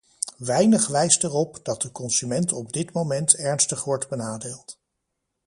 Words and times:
Weinig 0.39 0.87
wijst 0.87 1.23
erop 1.23 1.59
dat 1.63 1.81
de 1.81 1.91
consument 1.91 2.51
op 2.53 2.73
dit 2.73 2.93
moment 2.93 3.33
ernstig 3.35 3.83
wordt 3.83 4.09
benadeeld. 4.09 4.79